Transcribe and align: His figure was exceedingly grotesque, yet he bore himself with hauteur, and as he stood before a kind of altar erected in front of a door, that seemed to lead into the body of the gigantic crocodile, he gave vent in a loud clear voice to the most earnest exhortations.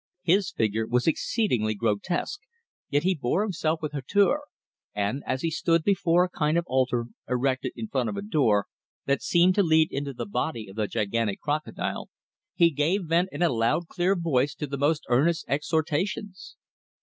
His 0.23 0.49
figure 0.51 0.87
was 0.87 1.05
exceedingly 1.05 1.75
grotesque, 1.75 2.41
yet 2.89 3.03
he 3.03 3.13
bore 3.13 3.43
himself 3.43 3.83
with 3.83 3.91
hauteur, 3.91 4.41
and 4.95 5.23
as 5.27 5.43
he 5.43 5.51
stood 5.51 5.83
before 5.83 6.23
a 6.23 6.29
kind 6.31 6.57
of 6.57 6.63
altar 6.65 7.05
erected 7.29 7.71
in 7.75 7.87
front 7.87 8.09
of 8.09 8.17
a 8.17 8.23
door, 8.23 8.65
that 9.05 9.21
seemed 9.21 9.53
to 9.53 9.61
lead 9.61 9.91
into 9.91 10.11
the 10.13 10.25
body 10.25 10.67
of 10.67 10.75
the 10.77 10.87
gigantic 10.87 11.39
crocodile, 11.39 12.09
he 12.55 12.71
gave 12.71 13.03
vent 13.05 13.29
in 13.31 13.43
a 13.43 13.49
loud 13.53 13.87
clear 13.89 14.15
voice 14.15 14.55
to 14.55 14.65
the 14.65 14.75
most 14.79 15.03
earnest 15.07 15.45
exhortations. 15.47 16.55